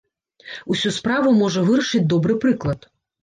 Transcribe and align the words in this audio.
Усю 0.75 0.91
справу 0.95 1.33
можа 1.41 1.65
вырашыць 1.69 2.03
добры 2.13 2.39
прыклад. 2.47 2.91